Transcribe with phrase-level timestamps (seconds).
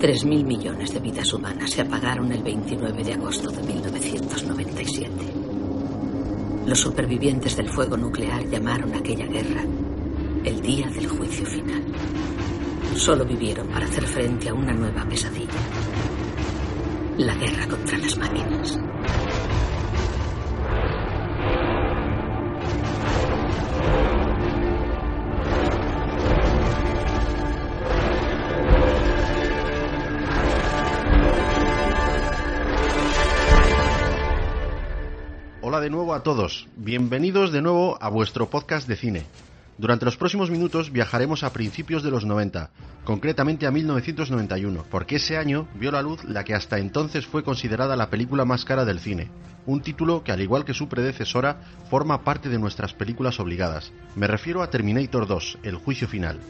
[0.00, 5.10] 3.000 millones de vidas humanas se apagaron el 29 de agosto de 1997.
[6.64, 9.62] Los supervivientes del fuego nuclear llamaron a aquella guerra
[10.42, 11.84] el día del juicio final.
[12.94, 15.60] Solo vivieron para hacer frente a una nueva pesadilla.
[17.18, 18.78] La guerra contra las máquinas.
[35.80, 36.68] De nuevo a todos.
[36.76, 39.24] Bienvenidos de nuevo a vuestro podcast de cine.
[39.78, 42.68] Durante los próximos minutos viajaremos a principios de los 90,
[43.04, 47.96] concretamente a 1991, porque ese año vio la luz la que hasta entonces fue considerada
[47.96, 49.30] la película más cara del cine,
[49.64, 53.90] un título que al igual que su predecesora forma parte de nuestras películas obligadas.
[54.16, 56.40] Me refiero a Terminator 2, El juicio final.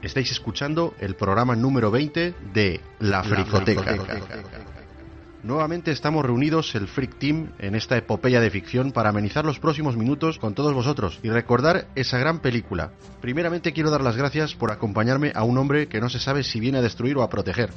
[0.00, 3.98] Estáis escuchando el programa número 20 de La Fricoteca.
[5.42, 9.96] Nuevamente estamos reunidos el Freak Team en esta epopeya de ficción para amenizar los próximos
[9.96, 12.90] minutos con todos vosotros y recordar esa gran película.
[13.20, 16.58] Primeramente quiero dar las gracias por acompañarme a un hombre que no se sabe si
[16.58, 17.70] viene a destruir o a proteger.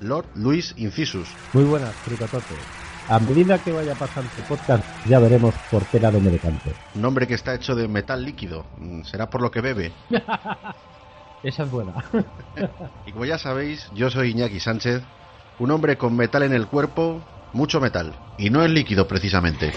[0.00, 1.28] Lord Luis Incisus.
[1.52, 2.54] Muy buenas, Fricatote.
[3.08, 6.70] A medida que vaya pasando el podcast ya veremos por qué lado me decanto.
[6.94, 8.64] Un hombre que está hecho de metal líquido.
[8.78, 9.92] Mm, Será por lo que bebe.
[11.42, 11.92] Esa es buena.
[13.06, 15.02] Y como ya sabéis, yo soy Iñaki Sánchez,
[15.60, 17.22] un hombre con metal en el cuerpo,
[17.52, 19.72] mucho metal, y no es líquido precisamente.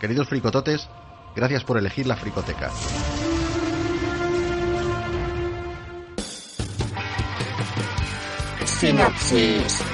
[0.00, 0.88] Queridos fricototes,
[1.34, 2.70] gracias por elegir la fricoteca.
[8.64, 9.84] Sinopsis.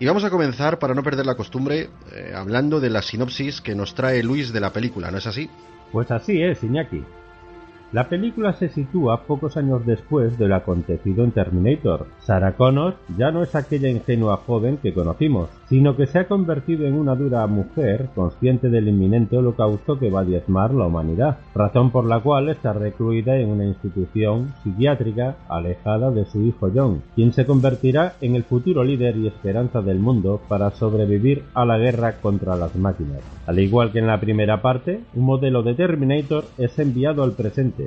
[0.00, 3.74] Y vamos a comenzar, para no perder la costumbre, eh, hablando de la sinopsis que
[3.74, 5.48] nos trae Luis de la película, ¿no es así?
[5.90, 7.02] Pues así es, Iñaki.
[7.90, 12.06] La película se sitúa pocos años después de lo acontecido en Terminator.
[12.18, 16.86] Sarah Connor ya no es aquella ingenua joven que conocimos, sino que se ha convertido
[16.86, 21.90] en una dura mujer consciente del inminente holocausto que va a diezmar la humanidad, razón
[21.90, 27.32] por la cual está recluida en una institución psiquiátrica alejada de su hijo John, quien
[27.32, 32.20] se convertirá en el futuro líder y esperanza del mundo para sobrevivir a la guerra
[32.20, 33.20] contra las máquinas.
[33.46, 37.77] Al igual que en la primera parte, un modelo de Terminator es enviado al presente.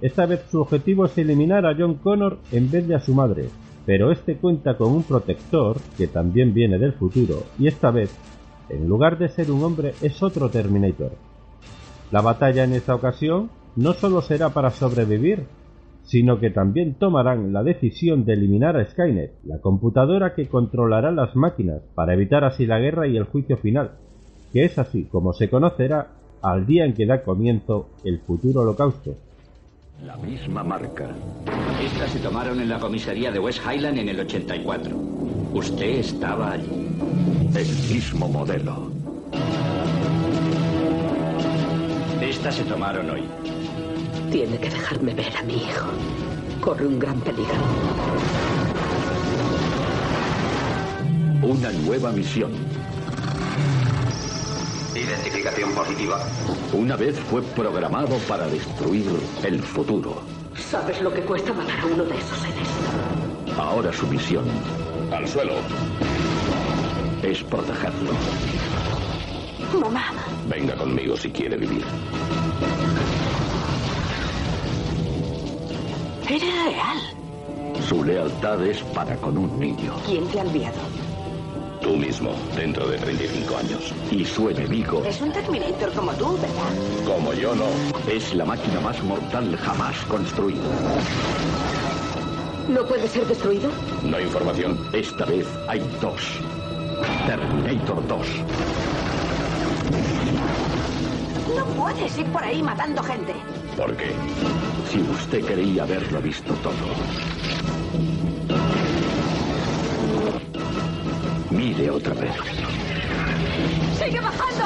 [0.00, 3.48] Esta vez su objetivo es eliminar a John Connor en vez de a su madre,
[3.86, 8.14] pero este cuenta con un protector que también viene del futuro y esta vez,
[8.68, 11.12] en lugar de ser un hombre, es otro Terminator.
[12.10, 15.44] La batalla en esta ocasión no solo será para sobrevivir,
[16.04, 21.34] sino que también tomarán la decisión de eliminar a Skynet, la computadora que controlará las
[21.34, 23.92] máquinas, para evitar así la guerra y el juicio final,
[24.52, 29.16] que es así como se conocerá al día en que da comienzo el futuro holocausto.
[30.04, 31.08] La misma marca.
[31.82, 34.96] Estas se tomaron en la comisaría de West Highland en el 84.
[35.54, 36.88] Usted estaba allí.
[37.54, 38.90] El mismo modelo.
[42.20, 43.22] Estas se tomaron hoy.
[44.30, 45.88] Tiene que dejarme ver a mi hijo.
[46.60, 47.54] Corre un gran peligro.
[51.42, 52.50] Una nueva misión.
[54.96, 56.18] Identificación positiva.
[56.72, 59.06] Una vez fue programado para destruir
[59.44, 60.22] el futuro.
[60.56, 62.68] ¿Sabes lo que cuesta matar a uno de esos seres?
[63.58, 64.44] Ahora su misión
[65.12, 65.52] Al suelo.
[67.22, 68.12] es protegerlo.
[69.80, 70.12] Mamá,
[70.48, 71.84] Venga conmigo si quiere vivir.
[76.28, 76.98] era real.
[77.88, 79.94] Su lealtad es para con un niño.
[80.06, 80.78] ¿Quién te ha enviado?
[81.86, 83.94] Tú mismo, dentro de 35 años.
[84.10, 87.06] Y su enemigo Es un Terminator como tú, ¿verdad?
[87.06, 87.66] Como yo no.
[88.10, 90.64] es la máquina más mortal jamás construida.
[92.68, 93.70] ¿No puede ser destruido?
[94.02, 94.76] No hay información.
[94.92, 96.20] Esta vez hay dos.
[97.24, 98.26] Terminator 2.
[101.56, 103.32] No puedes ir por ahí matando gente.
[103.76, 104.10] ¿Por qué?
[104.90, 106.74] Si usted creía haberlo visto todo.
[111.76, 112.32] Mire otra vez.
[113.98, 114.64] ¡Sigue bajando!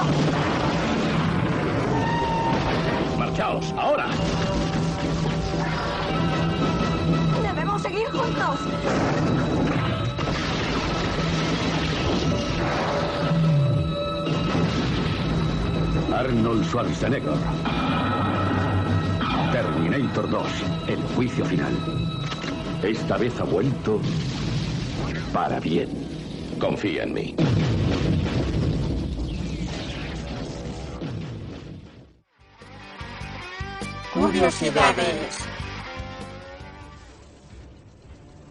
[3.18, 4.06] Marchaos, ahora.
[7.42, 8.60] ¡Debemos seguir juntos!
[16.14, 17.34] Arnold Schwarzenegger.
[19.50, 20.46] Terminator 2.
[20.86, 21.72] El juicio final.
[22.84, 24.00] Esta vez ha vuelto
[25.32, 26.09] para bien.
[26.60, 27.34] Confía en mí.
[34.12, 35.38] Curiosidades.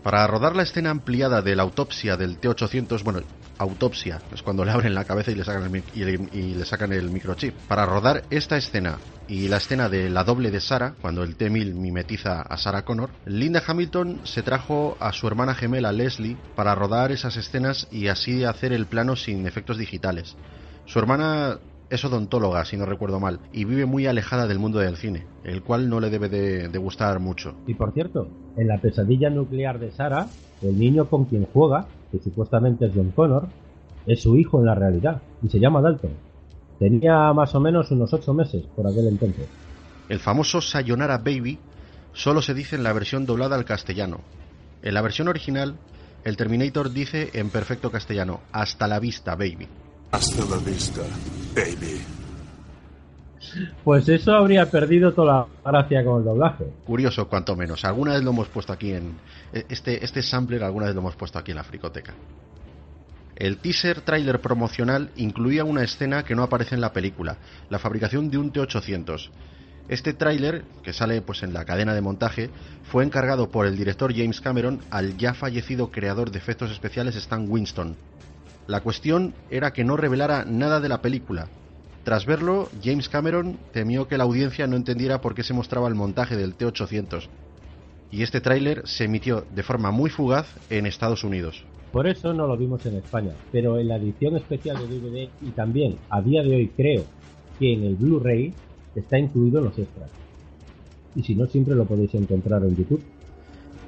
[0.03, 3.21] Para rodar la escena ampliada de la autopsia del T-800, bueno,
[3.59, 7.11] autopsia, es cuando le abren la cabeza y le sacan el, y le, sacan el
[7.11, 7.53] microchip.
[7.67, 8.97] Para rodar esta escena
[9.27, 13.11] y la escena de la doble de Sarah, cuando el T-1000 mimetiza a Sarah Connor,
[13.25, 18.43] Linda Hamilton se trajo a su hermana gemela Leslie para rodar esas escenas y así
[18.43, 20.35] hacer el plano sin efectos digitales.
[20.85, 21.59] Su hermana
[21.89, 25.63] es odontóloga, si no recuerdo mal, y vive muy alejada del mundo del cine, el
[25.63, 27.55] cual no le debe de, de gustar mucho.
[27.67, 28.27] Y por cierto,
[28.57, 30.27] en la pesadilla nuclear de Sarah,
[30.61, 33.47] el niño con quien juega, que supuestamente es John Connor,
[34.05, 36.11] es su hijo en la realidad, y se llama Dalton.
[36.79, 39.47] Tenía más o menos unos ocho meses por aquel entonces.
[40.07, 41.59] El famoso Sayonara Baby
[42.13, 44.21] solo se dice en la versión doblada al castellano.
[44.81, 45.75] En la versión original,
[46.23, 49.67] el Terminator dice en perfecto castellano, hasta la vista, baby.
[50.11, 51.01] Hasta la vista,
[51.53, 52.01] baby.
[53.83, 56.65] Pues eso habría perdido toda la gracia con el doblaje.
[56.85, 57.83] Curioso, cuanto menos.
[57.85, 59.13] Alguna vez lo hemos puesto aquí en.
[59.51, 62.13] Este, este sampler, alguna vez lo hemos puesto aquí en la fricoteca.
[63.35, 67.37] El teaser trailer promocional incluía una escena que no aparece en la película,
[67.69, 69.29] la fabricación de un T-800.
[69.87, 72.49] Este tráiler, que sale pues en la cadena de montaje,
[72.91, 77.49] fue encargado por el director James Cameron al ya fallecido creador de efectos especiales Stan
[77.49, 77.95] Winston.
[78.69, 81.47] La cuestión era que no revelara nada de la película.
[82.03, 85.95] Tras verlo, James Cameron temió que la audiencia no entendiera por qué se mostraba el
[85.95, 87.29] montaje del T-800.
[88.11, 91.63] Y este tráiler se emitió de forma muy fugaz en Estados Unidos.
[91.91, 95.49] Por eso no lo vimos en España, pero en la edición especial de DVD y
[95.49, 97.05] también a día de hoy creo
[97.57, 98.53] que en el Blu-ray
[98.93, 100.11] está incluido en los extras.
[101.15, 103.01] Y si no, siempre lo podéis encontrar en YouTube.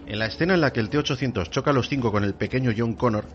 [0.08, 2.72] En la escena en la que el T-800 choca a los cinco con el pequeño
[2.76, 3.26] John Connor,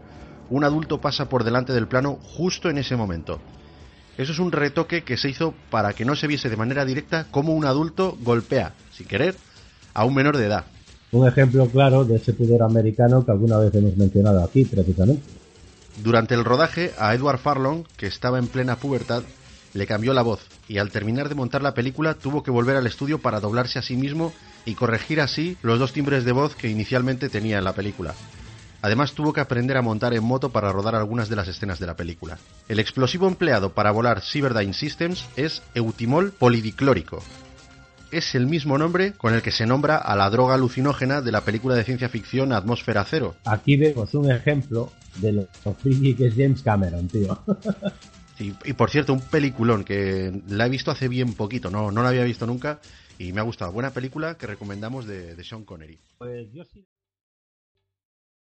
[0.51, 3.41] un adulto pasa por delante del plano justo en ese momento.
[4.19, 7.27] Eso es un retoque que se hizo para que no se viese de manera directa
[7.31, 9.37] cómo un adulto golpea, sin querer,
[9.93, 10.65] a un menor de edad.
[11.13, 15.23] Un ejemplo claro de ese pudor americano que alguna vez hemos mencionado aquí, precisamente.
[16.03, 19.23] Durante el rodaje, a Edward Farlong, que estaba en plena pubertad,
[19.73, 22.87] le cambió la voz y al terminar de montar la película tuvo que volver al
[22.87, 24.33] estudio para doblarse a sí mismo
[24.65, 28.15] y corregir así los dos timbres de voz que inicialmente tenía en la película.
[28.87, 31.89] Además tuvo que aprender a montar en moto para rodar algunas de las escenas de
[31.89, 32.39] la película.
[32.69, 37.21] El explosivo empleado para volar Cyberdyne Systems es eutimol polidiclórico.
[38.13, 41.41] Es el mismo nombre con el que se nombra a la droga alucinógena de la
[41.41, 43.35] película de ciencia ficción Atmósfera Cero.
[43.45, 45.49] Aquí vemos un ejemplo de lo
[45.83, 47.37] friki que es James Cameron, tío.
[48.39, 52.03] Y, y, por cierto, un peliculón que la he visto hace bien poquito, no, no
[52.03, 52.81] la había visto nunca
[53.19, 53.73] y me ha gustado.
[53.73, 55.99] Buena película que recomendamos de, de Sean Connery.
[56.19, 56.85] Pues yo sí.